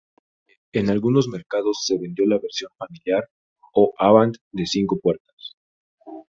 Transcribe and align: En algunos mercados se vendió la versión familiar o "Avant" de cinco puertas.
En 0.73 0.89
algunos 0.89 1.27
mercados 1.27 1.83
se 1.85 1.95
vendió 1.99 2.25
la 2.25 2.39
versión 2.39 2.71
familiar 2.75 3.29
o 3.75 3.93
"Avant" 3.99 4.35
de 4.51 4.65
cinco 4.65 4.99
puertas. 4.99 5.55